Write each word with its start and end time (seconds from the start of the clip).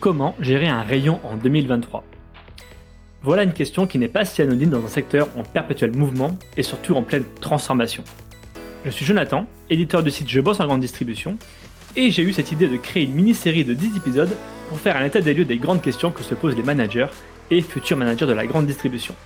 Comment 0.00 0.36
gérer 0.38 0.68
un 0.68 0.82
rayon 0.82 1.18
en 1.24 1.36
2023 1.36 2.04
Voilà 3.22 3.42
une 3.42 3.52
question 3.52 3.88
qui 3.88 3.98
n'est 3.98 4.06
pas 4.06 4.24
si 4.24 4.40
anonyme 4.40 4.70
dans 4.70 4.84
un 4.84 4.88
secteur 4.88 5.26
en 5.36 5.42
perpétuel 5.42 5.96
mouvement 5.96 6.38
et 6.56 6.62
surtout 6.62 6.94
en 6.94 7.02
pleine 7.02 7.24
transformation. 7.40 8.04
Je 8.84 8.90
suis 8.90 9.04
Jonathan, 9.04 9.46
éditeur 9.68 10.04
du 10.04 10.12
site 10.12 10.28
Je 10.28 10.40
bosse 10.40 10.60
en 10.60 10.66
grande 10.66 10.82
distribution, 10.82 11.36
et 11.96 12.12
j'ai 12.12 12.22
eu 12.22 12.32
cette 12.32 12.52
idée 12.52 12.68
de 12.68 12.76
créer 12.76 13.04
une 13.04 13.14
mini-série 13.14 13.64
de 13.64 13.74
10 13.74 13.96
épisodes 13.96 14.30
pour 14.68 14.78
faire 14.78 14.96
un 14.96 15.04
état 15.04 15.20
des 15.20 15.34
lieux 15.34 15.44
des 15.44 15.58
grandes 15.58 15.82
questions 15.82 16.12
que 16.12 16.22
se 16.22 16.36
posent 16.36 16.54
les 16.56 16.62
managers 16.62 17.08
et 17.50 17.60
futurs 17.60 17.96
managers 17.96 18.26
de 18.26 18.32
la 18.32 18.46
grande 18.46 18.66
distribution. 18.66 19.16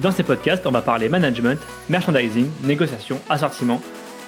Dans 0.00 0.10
ces 0.10 0.24
podcasts, 0.24 0.66
on 0.66 0.72
va 0.72 0.82
parler 0.82 1.08
management, 1.08 1.60
merchandising, 1.88 2.48
négociation, 2.64 3.20
assortiment 3.28 3.80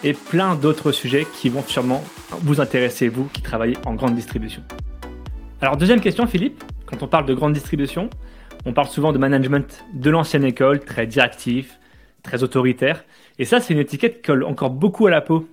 et 0.04 0.12
plein 0.12 0.54
d'autres 0.54 0.92
sujets 0.92 1.26
qui 1.40 1.48
vont 1.48 1.64
sûrement 1.66 2.04
vous 2.42 2.60
intéresser, 2.60 3.08
vous 3.08 3.24
qui 3.24 3.42
travaillez 3.42 3.76
en 3.86 3.94
grande 3.94 4.14
distribution. 4.14 4.62
Alors 5.64 5.78
deuxième 5.78 6.02
question 6.02 6.26
Philippe, 6.26 6.62
quand 6.84 7.02
on 7.02 7.08
parle 7.08 7.24
de 7.24 7.32
grande 7.32 7.54
distribution, 7.54 8.10
on 8.66 8.74
parle 8.74 8.88
souvent 8.88 9.14
de 9.14 9.18
management 9.18 9.82
de 9.94 10.10
l'ancienne 10.10 10.44
école, 10.44 10.80
très 10.80 11.06
directif, 11.06 11.80
très 12.22 12.42
autoritaire, 12.42 13.06
et 13.38 13.46
ça 13.46 13.60
c'est 13.60 13.72
une 13.72 13.80
étiquette 13.80 14.16
qui 14.16 14.22
colle 14.24 14.44
encore 14.44 14.68
beaucoup 14.68 15.06
à 15.06 15.10
la 15.10 15.22
peau 15.22 15.48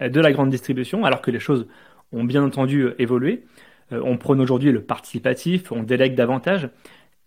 de 0.00 0.20
la 0.20 0.32
grande 0.32 0.50
distribution, 0.50 1.04
alors 1.04 1.22
que 1.22 1.30
les 1.30 1.38
choses 1.38 1.68
ont 2.10 2.24
bien 2.24 2.42
entendu 2.42 2.88
évolué. 2.98 3.44
Euh, 3.92 4.02
on 4.04 4.18
prône 4.18 4.40
aujourd'hui 4.40 4.72
le 4.72 4.82
participatif, 4.82 5.70
on 5.70 5.84
délègue 5.84 6.16
davantage. 6.16 6.68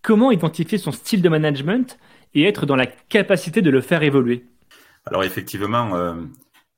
Comment 0.02 0.30
identifier 0.30 0.76
son 0.76 0.92
style 0.92 1.22
de 1.22 1.30
management 1.30 1.98
et 2.34 2.44
être 2.44 2.66
dans 2.66 2.76
la 2.76 2.84
capacité 2.84 3.62
de 3.62 3.70
le 3.70 3.80
faire 3.80 4.02
évoluer? 4.02 4.44
Alors 5.06 5.24
effectivement, 5.24 5.96
euh, 5.96 6.12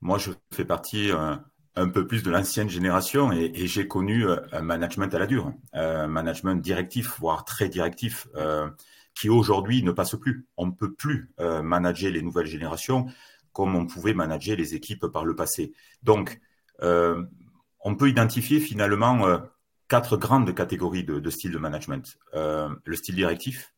moi 0.03 0.19
je 0.19 0.31
fais 0.55 0.65
partie 0.65 1.11
euh, 1.11 1.35
un 1.79 1.89
peu 1.89 2.07
plus 2.07 2.23
de 2.23 2.31
l'ancienne 2.31 2.69
génération 2.69 3.33
et, 3.33 3.67
j'ai 3.67 3.87
connu 3.87 4.27
euh, 4.27 4.37
un 4.53 4.63
management 4.63 5.13
à 5.15 5.19
la 5.19 5.27
dure, 5.27 5.53
un 5.73 6.07
management 6.07 6.57
directif, 6.57 7.19
voire 7.19 7.45
très 7.45 7.69
directif, 7.69 8.29
qui 9.15 9.29
aujourd'hui 9.29 9.83
ne 9.83 9.91
passe 9.91 10.15
plus. 10.17 10.47
On 10.57 10.67
ne 10.67 10.73
peut 10.73 10.93
plus 10.93 11.31
manager 11.63 12.13
les 12.13 12.23
nouvelles 12.23 12.47
générations 12.47 13.07
comme 13.53 13.75
on 13.75 13.87
pouvait 13.87 14.15
manager 14.15 14.57
les 14.57 14.77
équipes 14.77 15.07
par 15.07 15.25
le 15.25 15.35
passé. 15.35 15.73
Donc, 16.03 16.41
on 16.81 17.97
peut 17.97 18.09
identifier 18.09 18.61
finalement 18.61 19.41
quatre 19.89 20.17
grandes 20.17 20.55
catégories 20.55 21.03
de, 21.03 21.19
de 21.19 21.31
style 21.31 21.51
de 21.51 21.59
management. 21.59 22.19
le 22.33 22.95
style 22.95 23.17
directif, 23.17 23.73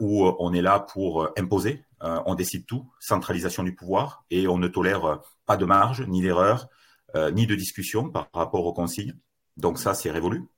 où 0.00 0.26
on 0.38 0.52
est 0.52 0.60
là 0.60 0.80
pour 0.80 1.30
imposer, 1.38 1.84
euh, 2.02 2.20
on 2.26 2.34
décide 2.34 2.66
tout, 2.66 2.90
centralisation 2.98 3.62
du 3.62 3.74
pouvoir, 3.74 4.24
et 4.30 4.48
on 4.48 4.58
ne 4.58 4.66
tolère 4.68 5.20
pas 5.46 5.56
de 5.56 5.64
marge, 5.64 6.02
ni 6.08 6.20
d'erreur, 6.20 6.68
euh, 7.14 7.30
ni 7.30 7.46
de 7.46 7.54
discussion 7.54 8.10
par 8.10 8.28
rapport 8.34 8.66
aux 8.66 8.72
consignes. 8.72 9.16
Donc 9.56 9.78
ça, 9.78 9.94
c'est 9.94 10.10
révolu. 10.10 10.48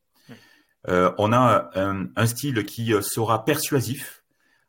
on 0.87 1.33
a 1.33 1.71
un, 1.75 2.27
style 2.27 2.65
qui 2.65 2.93
sera 3.03 3.45
persuasif, 3.45 4.23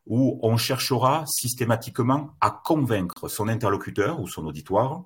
où 0.06 0.38
on 0.42 0.56
cherchera 0.56 1.24
systématiquement 1.26 2.36
à 2.40 2.50
convaincre 2.50 3.28
son 3.28 3.48
interlocuteur 3.48 4.20
ou 4.20 4.28
son 4.28 4.46
auditoire 4.46 5.04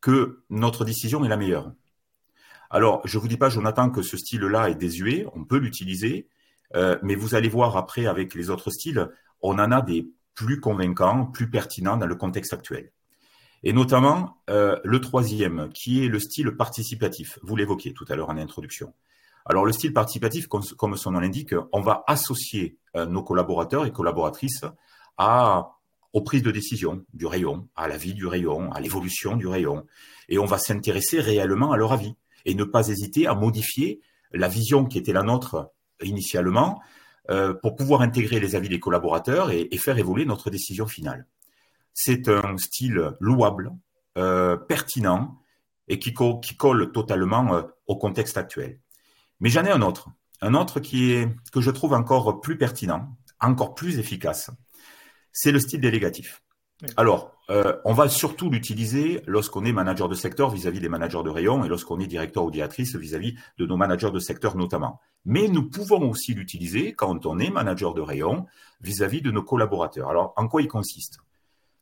que 0.00 0.44
notre 0.50 0.84
décision 0.84 1.24
est 1.24 1.28
la 1.28 1.36
meilleure. 1.36 1.72
Alors, 2.68 3.00
je 3.06 3.18
vous 3.18 3.28
dis 3.28 3.36
pas, 3.36 3.48
Jonathan, 3.48 3.90
que 3.90 4.02
ce 4.02 4.16
style-là 4.16 4.70
est 4.70 4.74
désuet, 4.74 5.26
on 5.34 5.44
peut 5.44 5.58
l'utiliser, 5.58 6.28
euh, 6.74 6.98
mais 7.02 7.14
vous 7.14 7.34
allez 7.34 7.48
voir 7.48 7.76
après 7.76 8.06
avec 8.06 8.34
les 8.34 8.50
autres 8.50 8.70
styles, 8.70 9.08
on 9.40 9.58
en 9.58 9.70
a 9.70 9.82
des 9.82 10.08
plus 10.34 10.60
convaincants, 10.60 11.26
plus 11.26 11.50
pertinents 11.50 11.96
dans 11.96 12.06
le 12.06 12.14
contexte 12.14 12.52
actuel. 12.52 12.92
Et 13.64 13.72
notamment 13.72 14.38
euh, 14.50 14.78
le 14.82 15.00
troisième, 15.00 15.68
qui 15.72 16.04
est 16.04 16.08
le 16.08 16.18
style 16.18 16.52
participatif. 16.52 17.38
Vous 17.42 17.54
l'évoquiez 17.54 17.92
tout 17.92 18.04
à 18.08 18.16
l'heure 18.16 18.30
en 18.30 18.38
introduction. 18.38 18.92
Alors 19.44 19.64
le 19.64 19.72
style 19.72 19.92
participatif, 19.92 20.46
comme, 20.46 20.96
son 20.96 21.10
nom 21.10 21.20
l'indique, 21.20 21.54
on 21.72 21.80
va 21.80 22.04
associer 22.06 22.78
euh, 22.96 23.06
nos 23.06 23.22
collaborateurs 23.22 23.86
et 23.86 23.92
collaboratrices 23.92 24.64
à, 25.18 25.72
aux 26.12 26.22
prises 26.22 26.42
de 26.42 26.50
décision 26.50 27.04
du 27.12 27.26
rayon, 27.26 27.68
à 27.76 27.88
la 27.88 27.96
vie 27.96 28.14
du 28.14 28.26
rayon, 28.26 28.72
à 28.72 28.80
l'évolution 28.80 29.36
du 29.36 29.46
rayon. 29.46 29.86
Et 30.28 30.38
on 30.38 30.44
va 30.44 30.58
s'intéresser 30.58 31.20
réellement 31.20 31.72
à 31.72 31.76
leur 31.76 31.92
avis 31.92 32.14
et 32.44 32.54
ne 32.54 32.64
pas 32.64 32.88
hésiter 32.88 33.26
à 33.26 33.34
modifier 33.34 34.00
la 34.32 34.48
vision 34.48 34.86
qui 34.86 34.98
était 34.98 35.12
la 35.12 35.22
nôtre 35.22 35.70
initialement 36.04 36.80
euh, 37.30 37.54
pour 37.54 37.76
pouvoir 37.76 38.00
intégrer 38.00 38.40
les 38.40 38.56
avis 38.56 38.68
des 38.68 38.80
collaborateurs 38.80 39.52
et, 39.52 39.68
faire 39.78 39.96
évoluer 39.96 40.24
notre 40.24 40.50
décision 40.50 40.86
finale. 40.86 41.26
C'est 41.94 42.28
un 42.28 42.56
style 42.58 43.12
louable, 43.20 43.72
euh, 44.18 44.56
pertinent 44.56 45.38
et 45.86 46.00
qui, 46.00 46.14
colle 46.14 46.92
totalement 46.92 47.54
euh, 47.54 47.62
au 47.86 47.96
contexte 47.96 48.36
actuel. 48.36 48.80
Mais 49.38 49.50
j'en 49.50 49.64
ai 49.64 49.70
un 49.70 49.82
autre, 49.82 50.08
un 50.40 50.54
autre 50.54 50.80
que 50.80 51.60
je 51.60 51.70
trouve 51.70 51.92
encore 51.92 52.40
plus 52.40 52.58
pertinent, 52.58 53.16
encore 53.40 53.74
plus 53.74 53.98
efficace. 53.98 54.50
C'est 55.32 55.52
le 55.52 55.60
style 55.60 55.80
délégatif. 55.80 56.42
Alors, 56.96 57.36
euh, 57.50 57.76
on 57.84 57.92
va 57.92 58.08
surtout 58.08 58.50
l'utiliser 58.50 59.22
lorsqu'on 59.26 59.64
est 59.64 59.72
manager 59.72 60.08
de 60.08 60.14
secteur 60.14 60.50
vis-à-vis 60.50 60.80
des 60.80 60.88
managers 60.88 61.22
de 61.22 61.30
rayon 61.30 61.64
et 61.64 61.68
lorsqu'on 61.68 62.00
est 62.00 62.06
directeur 62.06 62.44
ou 62.44 62.50
directrice 62.50 62.96
vis-à-vis 62.96 63.36
de 63.58 63.66
nos 63.66 63.76
managers 63.76 64.10
de 64.10 64.18
secteur 64.18 64.56
notamment. 64.56 65.00
Mais 65.24 65.48
nous 65.48 65.68
pouvons 65.68 66.08
aussi 66.10 66.34
l'utiliser 66.34 66.94
quand 66.94 67.26
on 67.26 67.38
est 67.38 67.50
manager 67.50 67.94
de 67.94 68.00
rayon 68.00 68.46
vis-à-vis 68.80 69.22
de 69.22 69.30
nos 69.30 69.42
collaborateurs. 69.42 70.08
Alors, 70.08 70.32
en 70.36 70.48
quoi 70.48 70.62
il 70.62 70.68
consiste? 70.68 71.18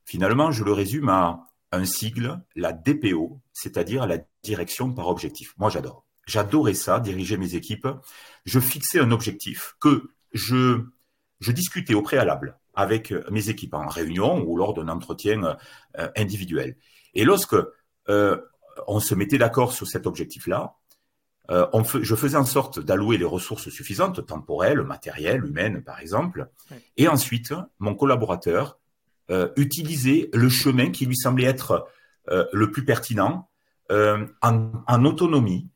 Finalement, 0.05 0.51
je 0.51 0.65
le 0.65 0.73
résume 0.73 1.09
à 1.09 1.47
un 1.73 1.85
sigle, 1.85 2.43
la 2.57 2.73
DPO, 2.73 3.41
c'est-à-dire 3.53 4.07
la 4.07 4.19
direction 4.43 4.93
par 4.93 5.09
objectif. 5.09 5.55
Moi, 5.57 5.71
j'adore. 5.71 6.05
J'adorais 6.27 6.75
ça, 6.75 7.01
diriger 7.01 7.37
mes 7.37 7.55
équipes. 7.55 7.89
Je 8.45 8.61
fixais 8.61 9.01
un 9.01 9.13
objectif 9.13 9.77
que 9.81 10.11
je, 10.33 10.85
je 11.41 11.53
discutais 11.53 11.95
au 11.95 12.03
préalable 12.03 12.59
avec 12.81 13.13
euh, 13.13 13.23
mes 13.31 13.49
équipes 13.51 13.75
en 13.75 13.87
réunion 13.87 14.43
ou 14.47 14.57
lors 14.57 14.75
d'un 14.75 14.89
entretien 14.89 15.57
euh, 15.99 16.09
individuel. 16.17 16.77
Et 17.15 17.25
lorsque 17.25 17.57
euh, 18.09 18.37
on 18.87 19.01
se 19.01 19.15
mettait 19.15 19.39
d'accord 19.39 19.73
sur 19.73 19.87
cet 19.87 20.07
objectif-là, 20.07 20.75
je 21.49 22.15
faisais 22.15 22.37
en 22.37 22.45
sorte 22.45 22.79
d'allouer 22.79 23.19
les 23.19 23.25
ressources 23.25 23.71
suffisantes, 23.71 24.25
temporelles, 24.25 24.83
matérielles, 24.83 25.45
humaines, 25.45 25.83
par 25.83 25.99
exemple. 25.99 26.49
Et 26.97 27.09
ensuite, 27.09 27.53
mon 27.81 27.97
collaborateur 27.97 28.79
utilisait 29.57 30.31
le 30.33 30.49
chemin 30.49 30.93
qui 30.93 31.07
lui 31.07 31.17
semblait 31.17 31.47
être 31.47 31.89
le 32.29 32.71
plus 32.71 32.85
pertinent 32.85 33.49
en, 33.91 35.05
autonomie 35.05 35.69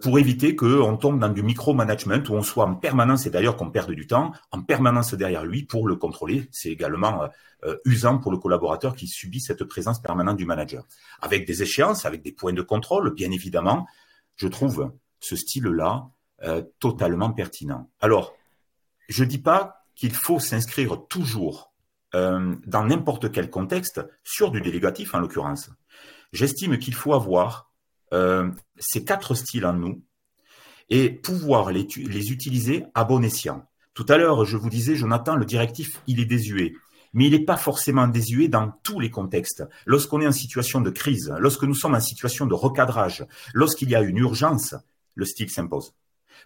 pour 0.00 0.18
éviter 0.18 0.54
qu'on 0.54 0.96
tombe 0.96 1.18
dans 1.18 1.28
du 1.28 1.42
micromanagement 1.42 2.22
où 2.28 2.34
on 2.34 2.42
soit 2.42 2.64
en 2.64 2.74
permanence, 2.74 3.26
et 3.26 3.30
d'ailleurs 3.30 3.56
qu'on 3.56 3.70
perde 3.70 3.92
du 3.92 4.06
temps, 4.06 4.32
en 4.52 4.62
permanence 4.62 5.14
derrière 5.14 5.44
lui 5.44 5.64
pour 5.64 5.88
le 5.88 5.96
contrôler. 5.96 6.48
C'est 6.52 6.70
également 6.70 7.24
euh, 7.24 7.28
euh, 7.64 7.76
usant 7.84 8.18
pour 8.18 8.30
le 8.30 8.38
collaborateur 8.38 8.94
qui 8.94 9.08
subit 9.08 9.40
cette 9.40 9.64
présence 9.64 10.00
permanente 10.00 10.36
du 10.36 10.44
manager. 10.44 10.84
Avec 11.20 11.46
des 11.46 11.62
échéances, 11.62 12.06
avec 12.06 12.22
des 12.22 12.32
points 12.32 12.52
de 12.52 12.62
contrôle, 12.62 13.14
bien 13.14 13.30
évidemment, 13.30 13.86
je 14.36 14.48
trouve 14.48 14.92
ce 15.20 15.36
style-là 15.36 16.08
totalement 16.78 17.32
pertinent. 17.32 17.88
Alors, 18.00 18.34
je 19.08 19.24
dis 19.24 19.38
pas 19.38 19.86
qu'il 19.94 20.12
faut 20.12 20.38
s'inscrire 20.38 21.06
toujours 21.08 21.72
dans 22.12 22.84
n'importe 22.84 23.32
quel 23.32 23.48
contexte 23.48 24.06
sur 24.24 24.50
du 24.50 24.60
délégatif 24.60 25.14
en 25.14 25.20
l'occurrence. 25.20 25.70
J'estime 26.32 26.78
qu'il 26.78 26.94
faut 26.94 27.14
avoir 27.14 27.70
euh, 28.14 28.50
ces 28.78 29.04
quatre 29.04 29.34
styles 29.34 29.66
en 29.66 29.74
nous 29.74 30.02
et 30.88 31.10
pouvoir 31.10 31.70
les, 31.70 31.86
les 31.96 32.32
utiliser 32.32 32.84
à 32.94 33.04
bon 33.04 33.22
escient. 33.22 33.68
Tout 33.94 34.06
à 34.08 34.16
l'heure, 34.16 34.44
je 34.44 34.56
vous 34.56 34.70
disais, 34.70 34.96
Jonathan, 34.96 35.36
le 35.36 35.44
directif, 35.44 36.00
il 36.06 36.20
est 36.20 36.26
désuet 36.26 36.74
mais 37.14 37.26
il 37.26 37.30
n'est 37.30 37.44
pas 37.44 37.56
forcément 37.56 38.08
désuet 38.08 38.48
dans 38.48 38.72
tous 38.82 39.00
les 39.00 39.10
contextes. 39.10 39.64
Lorsqu'on 39.86 40.20
est 40.20 40.26
en 40.26 40.32
situation 40.32 40.80
de 40.80 40.90
crise, 40.90 41.32
lorsque 41.38 41.62
nous 41.62 41.74
sommes 41.74 41.94
en 41.94 42.00
situation 42.00 42.44
de 42.44 42.54
recadrage, 42.54 43.24
lorsqu'il 43.54 43.88
y 43.88 43.94
a 43.94 44.02
une 44.02 44.18
urgence, 44.18 44.74
le 45.14 45.24
style 45.24 45.48
s'impose. 45.48 45.94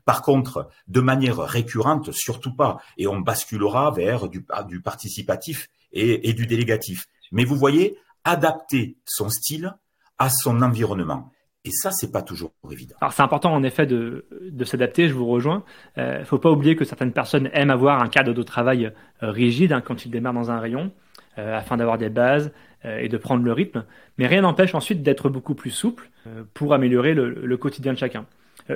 Par 0.04 0.22
contre, 0.22 0.68
de 0.86 1.00
manière 1.00 1.38
récurrente, 1.38 2.12
surtout 2.12 2.54
pas, 2.54 2.76
et 2.98 3.06
on 3.06 3.20
basculera 3.20 3.90
vers 3.90 4.28
du, 4.28 4.46
du 4.68 4.82
participatif 4.82 5.68
et 5.90 6.34
du 6.34 6.46
délégatif. 6.46 7.08
Mais 7.32 7.44
vous 7.44 7.56
voyez, 7.56 7.96
adapter 8.24 8.98
son 9.06 9.30
style 9.30 9.74
à 10.18 10.28
son 10.28 10.60
environnement. 10.60 11.32
Et 11.64 11.70
ça, 11.70 11.90
c'est 11.90 12.12
pas 12.12 12.22
toujours 12.22 12.52
évident. 12.70 12.94
Alors 13.00 13.12
c'est 13.12 13.22
important 13.22 13.52
en 13.52 13.62
effet 13.62 13.86
de, 13.86 14.24
s'adapter, 14.64 15.08
je 15.08 15.14
vous 15.14 15.26
rejoins. 15.26 15.64
Il 15.96 16.02
euh, 16.02 16.18
ne 16.20 16.24
faut 16.24 16.38
pas 16.38 16.50
oublier 16.50 16.76
que 16.76 16.84
certaines 16.84 17.12
personnes 17.12 17.50
aiment 17.52 17.70
avoir 17.70 18.02
un 18.02 18.08
cadre 18.08 18.32
de 18.32 18.42
travail 18.42 18.92
euh, 19.22 19.30
rigide 19.30 19.72
hein, 19.72 19.80
quand 19.80 20.04
ils 20.04 20.10
démarrent 20.10 20.34
dans 20.34 20.50
un 20.50 20.60
rayon, 20.60 20.92
euh, 21.36 21.58
afin 21.58 21.76
d'avoir 21.76 21.98
des 21.98 22.08
bases 22.08 22.52
et 22.84 23.08
de 23.08 23.16
prendre 23.16 23.42
le 23.42 23.52
rythme. 23.52 23.84
Mais 24.18 24.28
rien 24.28 24.42
n'empêche 24.42 24.72
ensuite 24.72 25.02
d'être 25.02 25.28
beaucoup 25.28 25.56
plus 25.56 25.72
souple 25.72 26.10
pour 26.54 26.74
améliorer 26.74 27.12
le, 27.12 27.30
le, 27.30 27.56
quotidien 27.56 27.92
de 27.92 27.98
chacun. 27.98 28.24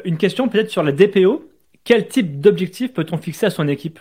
une 0.05 0.17
question 0.17 0.49
peut-être 0.49 0.71
sur 0.71 0.83
la 0.83 0.91
DPO. 0.91 1.49
Quel 1.85 2.09
type 2.09 2.41
d'objectif 2.41 2.93
peut-on 2.93 3.17
fixer 3.17 3.47
à 3.47 3.51
son 3.51 3.69
équipe? 3.69 4.01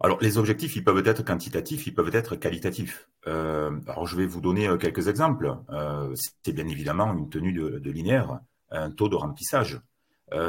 Alors, 0.00 0.18
les 0.20 0.36
objectifs, 0.36 0.76
ils 0.76 0.84
peuvent 0.84 1.06
être 1.06 1.24
quantitatifs, 1.24 1.86
ils 1.86 1.94
peuvent 1.94 2.14
être 2.14 2.36
qualitatifs. 2.36 3.08
Euh, 3.26 3.70
alors, 3.88 4.06
je 4.06 4.16
vais 4.16 4.26
vous 4.26 4.42
donner 4.42 4.68
euh, 4.68 4.76
quelques 4.76 5.08
exemples. 5.08 5.56
Euh, 5.70 6.14
c'est 6.42 6.52
bien 6.52 6.68
évidemment 6.68 7.14
une 7.14 7.30
tenue 7.30 7.52
de, 7.52 7.90
linéaire, 7.90 8.40
un 8.70 8.90
taux 8.90 9.08
de 9.08 9.16
remplissage 9.16 9.80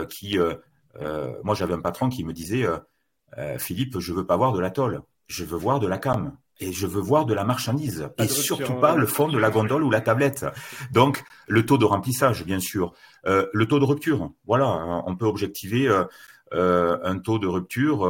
qui 0.09 0.39
moi 1.43 1.53
j'avais 1.53 1.75
un 1.75 1.81
patron 1.81 2.09
qui 2.09 2.23
me 2.23 2.33
disait 2.33 2.65
Philippe, 3.59 3.99
je 3.99 4.11
veux 4.11 4.25
pas 4.25 4.35
voir 4.35 4.53
de 4.53 4.59
la 4.59 4.71
tôle, 4.71 5.03
je 5.27 5.45
veux 5.45 5.57
voir 5.57 5.79
de 5.79 5.85
la 5.85 5.99
cam 5.99 6.35
et 6.59 6.73
je 6.73 6.87
veux 6.87 6.99
voir 6.99 7.27
de 7.27 7.35
la 7.35 7.43
marchandise 7.43 8.09
et 8.17 8.27
surtout 8.27 8.73
pas 8.73 8.95
le 8.95 9.05
fond 9.05 9.27
de 9.27 9.37
la 9.37 9.51
gondole 9.51 9.83
ou 9.83 9.91
la 9.91 10.01
tablette. 10.01 10.47
Donc 10.91 11.23
le 11.47 11.63
taux 11.63 11.77
de 11.77 11.85
remplissage, 11.85 12.43
bien 12.43 12.59
sûr, 12.59 12.93
euh, 13.27 13.45
le 13.53 13.67
taux 13.67 13.79
de 13.79 13.85
rupture. 13.85 14.31
Voilà, 14.47 15.03
on 15.05 15.15
peut 15.15 15.27
objectiver 15.27 15.87
euh, 16.53 16.97
euh, 16.97 16.97
un 17.03 17.19
taux 17.19 17.39
de 17.39 17.47
rupture, 17.47 18.07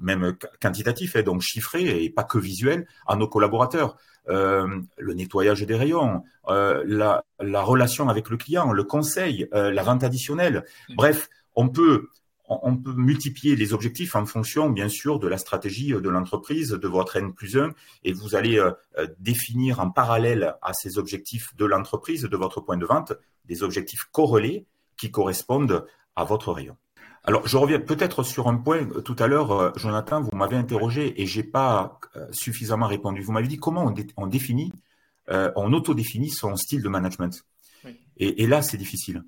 même 0.00 0.36
quantitatif, 0.60 1.16
et 1.16 1.20
hein, 1.20 1.22
donc 1.22 1.40
chiffré 1.42 2.04
et 2.04 2.10
pas 2.10 2.24
que 2.24 2.38
visuel, 2.38 2.86
à 3.06 3.16
nos 3.16 3.28
collaborateurs. 3.28 3.96
le 4.28 5.14
nettoyage 5.14 5.62
des 5.62 5.74
rayons, 5.74 6.22
la, 6.48 7.24
la, 7.40 7.62
relation 7.62 8.08
avec 8.08 8.28
le 8.30 8.36
client, 8.36 8.72
le 8.72 8.84
conseil, 8.84 9.48
la 9.52 9.82
vente 9.82 10.04
additionnelle. 10.04 10.64
Mmh. 10.88 10.94
Bref, 10.96 11.28
on 11.54 11.68
peut 11.68 12.08
on 12.48 12.76
peut 12.76 12.94
multiplier 12.94 13.56
les 13.56 13.72
objectifs 13.72 14.14
en 14.14 14.24
fonction, 14.24 14.70
bien 14.70 14.88
sûr, 14.88 15.18
de 15.18 15.26
la 15.26 15.38
stratégie 15.38 15.88
de 15.88 16.08
l'entreprise, 16.08 16.70
de 16.70 16.88
votre 16.88 17.16
N 17.16 17.32
plus 17.32 17.56
1, 17.56 17.72
et 18.04 18.12
vous 18.12 18.34
allez 18.34 18.58
euh, 18.58 18.70
euh, 18.98 19.06
définir 19.18 19.80
en 19.80 19.90
parallèle 19.90 20.56
à 20.62 20.72
ces 20.72 20.98
objectifs 20.98 21.54
de 21.56 21.64
l'entreprise, 21.64 22.22
de 22.22 22.36
votre 22.36 22.60
point 22.60 22.76
de 22.76 22.86
vente, 22.86 23.12
des 23.44 23.62
objectifs 23.62 24.04
corrélés 24.12 24.66
qui 24.96 25.10
correspondent 25.10 25.86
à 26.14 26.24
votre 26.24 26.52
rayon. 26.52 26.76
Alors, 27.26 27.46
je 27.46 27.56
reviens 27.56 27.80
peut-être 27.80 28.22
sur 28.22 28.48
un 28.48 28.56
point. 28.56 28.86
Tout 29.04 29.16
à 29.18 29.26
l'heure, 29.26 29.52
euh, 29.52 29.70
Jonathan, 29.76 30.20
vous 30.22 30.36
m'avez 30.36 30.56
interrogé 30.56 31.20
et 31.20 31.26
j'ai 31.26 31.42
pas 31.42 32.00
suffisamment 32.30 32.86
répondu. 32.86 33.22
Vous 33.22 33.32
m'avez 33.32 33.48
dit 33.48 33.58
comment 33.58 33.92
on, 34.16 34.26
définit, 34.26 34.72
on 35.28 35.72
autodéfinit 35.72 36.30
son 36.30 36.56
style 36.56 36.82
de 36.82 36.88
management. 36.88 37.44
et 38.16 38.46
là, 38.46 38.62
c'est 38.62 38.78
difficile. 38.78 39.22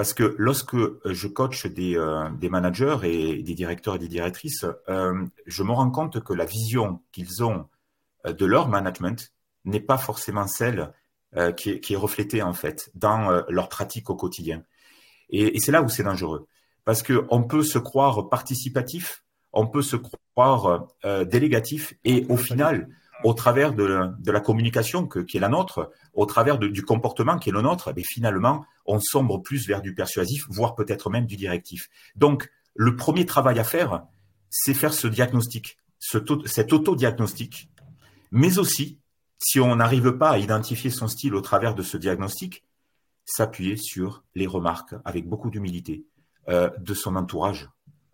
Parce 0.00 0.14
que 0.14 0.34
lorsque 0.38 0.72
euh, 0.74 0.98
je 1.04 1.28
coach 1.28 1.66
des, 1.66 1.94
euh, 1.94 2.30
des 2.30 2.48
managers 2.48 2.96
et 3.02 3.42
des 3.42 3.54
directeurs 3.54 3.96
et 3.96 3.98
des 3.98 4.08
directrices, 4.08 4.64
euh, 4.88 5.26
je 5.44 5.62
me 5.62 5.72
rends 5.72 5.90
compte 5.90 6.24
que 6.24 6.32
la 6.32 6.46
vision 6.46 7.02
qu'ils 7.12 7.44
ont 7.44 7.66
de 8.24 8.46
leur 8.46 8.68
management 8.68 9.32
n'est 9.66 9.80
pas 9.80 9.98
forcément 9.98 10.46
celle 10.46 10.92
qui 11.58 11.70
est, 11.70 11.80
qui, 11.80 11.92
est, 11.92 11.96
reflétée 11.96 12.40
en 12.40 12.54
fait 12.54 12.90
dans 12.94 13.42
leur 13.50 13.68
pratique 13.68 14.08
au 14.08 14.16
quotidien. 14.16 14.64
Et, 15.28 15.56
et 15.56 15.60
c'est 15.60 15.70
là 15.70 15.82
où 15.82 15.90
c'est 15.90 16.02
dangereux. 16.02 16.46
Parce 16.84 17.02
qu'on 17.02 17.42
peut 17.42 17.62
se 17.62 17.78
croire 17.78 18.28
participatif, 18.28 19.24
on 19.52 19.66
peut 19.66 19.82
se 19.82 19.96
croire 19.96 20.86
délégatif, 21.26 21.94
et 22.04 22.24
au 22.28 22.36
final, 22.36 22.88
au 23.24 23.34
travers 23.34 23.74
de, 23.74 24.10
la 24.26 24.40
communication 24.40 25.06
qui 25.06 25.36
est 25.36 25.40
la 25.40 25.48
nôtre, 25.48 25.90
au 26.14 26.26
travers 26.26 26.58
du 26.58 26.82
comportement 26.82 27.38
qui 27.38 27.50
est 27.50 27.52
le 27.52 27.62
nôtre, 27.62 27.92
mais 27.94 28.02
finalement, 28.02 28.64
on 28.86 28.98
sombre 29.00 29.38
plus 29.38 29.66
vers 29.66 29.82
du 29.82 29.94
persuasif, 29.94 30.46
voire 30.48 30.74
peut-être 30.74 31.10
même 31.10 31.26
du 31.26 31.36
directif. 31.36 31.88
Donc, 32.16 32.50
le 32.74 32.96
premier 32.96 33.26
travail 33.26 33.58
à 33.58 33.64
faire, 33.64 34.04
c'est 34.48 34.74
faire 34.74 34.92
ce 34.92 35.06
diagnostic, 35.06 35.78
cet 35.98 36.72
auto-diagnostic, 36.72 37.70
mais 38.30 38.58
aussi, 38.58 38.98
si 39.38 39.60
on 39.60 39.76
n'arrive 39.76 40.12
pas 40.12 40.30
à 40.30 40.38
identifier 40.38 40.90
son 40.90 41.08
style 41.08 41.34
au 41.34 41.40
travers 41.40 41.74
de 41.74 41.82
ce 41.82 41.96
diagnostic, 41.96 42.64
s'appuyer 43.24 43.76
sur 43.76 44.24
les 44.34 44.46
remarques 44.46 44.94
avec 45.04 45.28
beaucoup 45.28 45.50
d'humilité 45.50 46.04
euh, 46.04 46.09
de 46.48 46.94
son 46.94 47.16
entourage, 47.16 47.68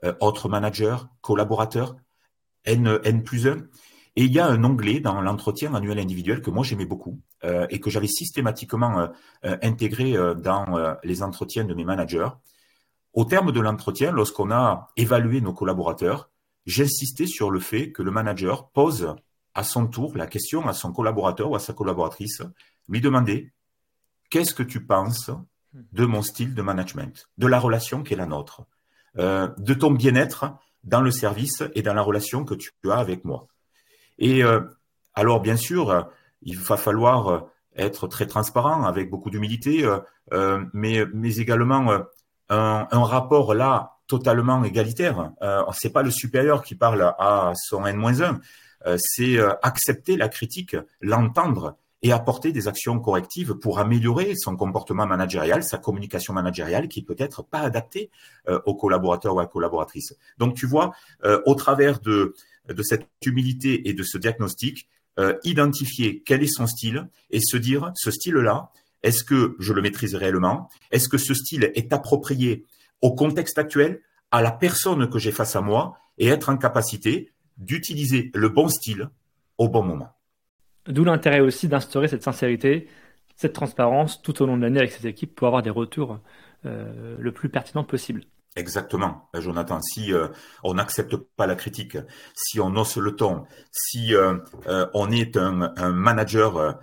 euh, 0.05 0.13
autres 0.21 0.49
managers, 0.49 0.99
collaborateurs, 1.23 1.97
N, 2.65 3.01
N 3.05 3.23
plus 3.23 3.47
1. 3.47 3.57
Et 4.17 4.25
il 4.25 4.33
y 4.33 4.39
a 4.39 4.47
un 4.47 4.65
onglet 4.65 5.01
dans 5.01 5.21
l'entretien 5.21 5.75
annuel 5.75 5.99
individuel 5.99 6.41
que 6.41 6.51
moi 6.51 6.65
j'aimais 6.65 6.87
beaucoup 6.87 7.21
euh, 7.45 7.67
et 7.69 7.81
que 7.81 7.91
j'avais 7.91 8.07
systématiquement 8.07 8.99
euh, 8.99 9.07
euh, 9.45 9.59
intégré 9.63 10.15
dans 10.37 10.97
les 11.05 11.23
entretiens 11.23 11.65
de 11.65 11.75
mes 11.75 11.85
managers. 11.85 12.29
Au 13.13 13.25
terme 13.25 13.53
de 13.53 13.61
l'entretien, 13.61 14.13
lorsqu'on 14.13 14.51
a 14.51 14.89
évalué 14.97 15.41
nos 15.41 15.53
collaborateurs, 15.53 16.31
j'insistais 16.65 17.27
sur 17.27 17.51
le 17.51 17.61
fait 17.61 17.93
que 17.93 18.03
le 18.03 18.11
manager 18.11 18.69
pose 18.71 19.15
à 19.55 19.63
son 19.65 19.87
tour 19.87 20.17
la 20.17 20.27
question 20.27 20.67
à 20.67 20.73
son 20.73 20.93
collaborateur 20.93 21.51
ou 21.51 21.57
à 21.57 21.61
sa 21.61 21.73
collaboratrice, 21.73 22.43
lui 22.89 23.01
demander 23.01 23.53
qu'est-ce 24.31 24.55
que 24.55 24.63
tu 24.63 24.85
penses 24.85 25.31
de 25.93 26.05
mon 26.07 26.23
style 26.23 26.55
de 26.55 26.63
management, 26.63 27.29
de 27.39 27.47
la 27.47 27.59
relation 27.59 28.03
qui 28.03 28.15
est 28.15 28.17
la 28.17 28.27
nôtre, 28.27 28.63
de 29.17 29.75
ton 29.75 29.91
bien-être 29.91 30.53
dans 30.85 31.01
le 31.01 31.11
service 31.11 31.63
et 31.75 31.83
dans 31.83 31.95
la 31.95 32.03
relation 32.03 32.45
que 32.45 32.55
tu 32.55 32.71
as 32.91 32.97
avec 32.97 33.25
moi. 33.25 33.49
Et 34.19 34.43
euh, 34.43 34.61
alors, 35.15 35.41
bien 35.41 35.57
sûr, 35.57 36.09
il 36.43 36.59
va 36.59 36.77
falloir 36.77 37.29
euh, 37.29 37.41
être 37.77 38.07
très 38.07 38.27
transparent, 38.27 38.85
avec 38.85 39.11
beaucoup 39.11 39.31
d'humilité, 39.31 39.87
euh, 40.33 40.65
mais, 40.73 41.05
mais 41.13 41.37
également 41.37 41.93
un, 42.49 42.89
un, 42.91 43.05
rapport 43.05 43.55
là 43.55 43.97
totalement 44.07 44.63
égalitaire. 44.65 45.33
Euh, 45.43 45.63
c'est 45.73 45.93
pas 45.93 46.03
le 46.03 46.11
supérieur 46.11 46.63
qui 46.63 46.75
parle 46.75 47.15
à 47.19 47.53
son 47.55 47.85
N-1, 47.85 48.39
c'est 48.97 49.39
accepter 49.63 50.17
la 50.17 50.29
critique, 50.29 50.77
l'entendre 51.01 51.77
et 52.07 52.13
apporter 52.13 52.53
des 52.53 52.69
actions 52.69 52.99
correctives 53.01 53.55
pour 53.55 53.79
améliorer 53.79 54.35
son 54.37 54.57
comportement 54.57 55.07
managérial, 55.07 55.63
sa 55.63 55.79
communication 55.79 56.33
managériale 56.33 56.89
qui 56.89 57.03
peut 57.03 57.17
être 57.19 57.43
pas 57.43 57.61
adaptée 57.61 58.11
aux 58.65 58.75
collaborateurs 58.75 59.35
ou 59.35 59.41
à 59.41 59.47
collaboratrices. 59.47 60.15
Donc 60.39 60.55
tu 60.55 60.67
vois, 60.67 60.93
au 61.47 61.55
travers 61.55 62.01
de 62.01 62.35
de 62.69 62.83
cette 62.83 63.09
humilité 63.25 63.89
et 63.89 63.95
de 63.95 64.03
ce 64.03 64.19
diagnostic, 64.19 64.89
euh, 65.19 65.39
identifier 65.45 66.23
quel 66.25 66.43
est 66.43 66.53
son 66.53 66.67
style 66.67 67.09
et 67.31 67.41
se 67.41 67.57
dire, 67.57 67.93
ce 67.95 68.11
style-là, 68.11 68.71
est-ce 69.03 69.25
que 69.25 69.57
je 69.59 69.73
le 69.73 69.83
maîtrise 69.83 70.15
réellement? 70.15 70.69
Est-ce 70.91 71.09
que 71.09 71.19
ce 71.19 71.35
style 71.35 71.71
est 71.75 71.93
approprié 71.93 72.65
au 73.01 73.15
contexte 73.15 73.59
actuel, 73.59 74.01
à 74.31 74.43
la 74.43 74.51
personne 74.51 75.09
que 75.09 75.19
j'ai 75.19 75.33
face 75.33 75.57
à 75.57 75.61
moi, 75.61 75.97
et 76.19 76.27
être 76.29 76.49
en 76.49 76.57
capacité 76.57 77.31
d'utiliser 77.57 78.31
le 78.35 78.49
bon 78.49 78.69
style 78.69 79.11
au 79.59 79.69
bon 79.69 79.83
moment? 79.83 80.16
D'où 80.89 81.05
l'intérêt 81.05 81.41
aussi 81.41 81.69
d'instaurer 81.69 82.09
cette 82.09 82.23
sincérité, 82.23 82.89
cette 83.37 83.53
transparence 83.53 84.23
tout 84.23 84.43
au 84.43 84.47
long 84.47 84.57
de 84.57 84.63
l'année 84.63 84.79
avec 84.79 84.93
ses 84.93 85.07
équipes 85.07 85.35
pour 85.35 85.47
avoir 85.47 85.63
des 85.63 85.71
retours 85.71 86.19
euh, 86.65 87.17
le 87.19 87.33
plus 87.33 87.49
pertinents 87.49 87.85
possible. 87.85 88.23
Exactement, 88.57 89.29
Jonathan. 89.35 89.83
Si 89.83 90.15
euh, 90.15 90.29
on 90.65 90.75
n'accepte 90.75 91.15
pas 91.17 91.47
la 91.47 91.57
critique, 91.57 91.99
si 92.35 92.59
on 92.59 92.75
hausse 92.75 92.97
le 92.97 93.15
ton, 93.15 93.45
si 93.71 94.15
euh, 94.15 94.39
on 94.95 95.11
est 95.11 95.37
un, 95.37 95.93
manager 95.93 96.79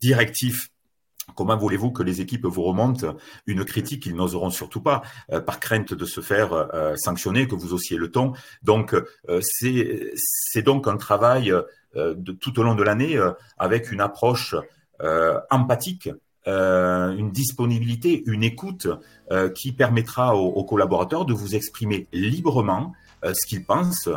directif, 0.00 0.70
comment 1.34 1.56
voulez-vous 1.56 1.90
que 1.90 2.02
les 2.02 2.20
équipes 2.20 2.46
vous 2.46 2.62
remontent 2.62 3.16
une 3.46 3.64
critique 3.64 4.02
qu'ils 4.02 4.16
n'oseront 4.16 4.50
surtout 4.50 4.80
pas, 4.80 5.02
par 5.46 5.60
crainte 5.60 5.94
de 5.94 6.04
se 6.04 6.20
faire 6.20 6.68
sanctionner, 6.96 7.46
que 7.46 7.54
vous 7.54 7.72
haussiez 7.72 7.96
le 7.96 8.10
ton. 8.10 8.32
Donc 8.62 8.94
c'est 9.40 10.62
donc 10.62 10.88
un 10.88 10.96
travail 10.96 11.52
tout 12.40 12.60
au 12.60 12.62
long 12.62 12.74
de 12.74 12.82
l'année 12.82 13.18
avec 13.58 13.92
une 13.92 14.00
approche 14.00 14.54
empathique 15.50 16.10
euh, 16.48 17.16
une 17.16 17.30
disponibilité, 17.30 18.24
une 18.26 18.42
écoute 18.42 18.88
euh, 19.30 19.48
qui 19.48 19.70
permettra 19.70 20.34
aux, 20.34 20.64
collaborateurs 20.64 21.24
de 21.24 21.32
vous 21.32 21.54
exprimer 21.54 22.08
librement 22.12 22.90
euh, 22.90 23.11
ce 23.22 23.46
qu'ils 23.46 23.64
pensent 23.64 24.08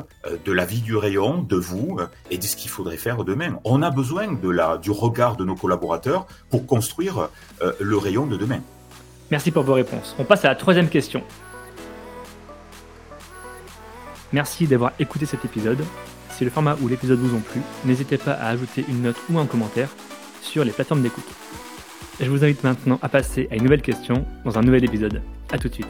de 0.46 0.52
la 0.52 0.66
vie 0.66 0.82
du 0.82 0.96
rayon, 0.96 1.42
de 1.42 1.56
vous 1.56 1.98
et 2.32 2.38
de 2.38 2.44
ce 2.44 2.56
qu'il 2.56 2.70
faudrait 2.70 2.98
faire 2.98 3.24
demain. 3.24 3.60
On 3.64 3.82
a 3.82 3.92
besoin 3.92 4.32
de 4.34 4.50
la, 4.50 4.78
du 4.78 4.92
regard 4.92 5.38
de 5.38 5.46
nos 5.46 5.56
collaborateurs 5.56 6.26
pour 6.50 6.66
construire 6.66 7.30
le 7.80 7.98
rayon 7.98 8.26
de 8.26 8.38
demain. 8.38 8.62
Merci 9.32 9.52
pour 9.52 9.64
vos 9.64 9.74
réponses. 9.74 10.16
On 10.20 10.24
passe 10.24 10.46
à 10.46 10.50
la 10.50 10.56
troisième 10.56 10.90
question. 10.90 11.24
Merci 14.34 14.68
d'avoir 14.68 14.92
écouté 15.00 15.26
cet 15.26 15.46
épisode. 15.46 15.84
Si 16.32 16.44
le 16.44 16.50
format 16.50 16.76
ou 16.82 16.88
l'épisode 16.88 17.20
vous 17.20 17.36
ont 17.36 17.42
plu, 17.42 17.62
n'hésitez 17.86 18.18
pas 18.18 18.34
à 18.34 18.50
ajouter 18.50 18.84
une 18.88 19.04
note 19.04 19.16
ou 19.30 19.40
un 19.40 19.46
commentaire 19.46 19.90
sur 20.42 20.66
les 20.66 20.72
plateformes 20.72 21.02
d'écoute. 21.02 21.28
Je 22.20 22.30
vous 22.30 22.44
invite 22.44 22.64
maintenant 22.64 23.00
à 23.02 23.10
passer 23.10 23.48
à 23.52 23.56
une 23.56 23.64
nouvelle 23.64 23.82
question 23.82 24.26
dans 24.44 24.58
un 24.58 24.62
nouvel 24.62 24.84
épisode. 24.84 25.22
A 25.52 25.58
tout 25.58 25.70
de 25.70 25.74
suite. 25.74 25.88